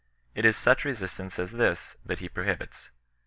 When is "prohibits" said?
2.27-2.89